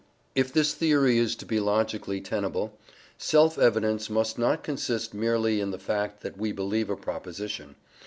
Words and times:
If 0.33 0.51
this 0.51 0.73
theory 0.73 1.19
is 1.19 1.35
to 1.35 1.45
be 1.45 1.59
logically 1.59 2.21
tenable, 2.21 2.75
self 3.19 3.59
evidence 3.59 4.09
must 4.09 4.39
not 4.39 4.63
consist 4.63 5.13
merely 5.13 5.61
in 5.61 5.69
the 5.69 5.77
fact 5.77 6.21
that 6.21 6.39
we 6.39 6.51
believe 6.51 6.89
a 6.89 6.95
proposition. 6.95 7.75